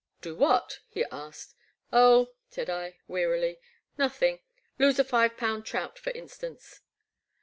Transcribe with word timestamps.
"Do 0.19 0.35
what?" 0.35 0.79
he 0.89 1.05
asked. 1.11 1.53
Oh," 1.93 2.31
said 2.49 2.71
I 2.71 2.97
wearily," 3.07 3.59
nothing— 3.99 4.39
lose 4.79 4.97
a 4.97 5.03
five 5.03 5.37
pound 5.37 5.63
trout, 5.67 5.99
for 5.99 6.09
instance." 6.13 6.81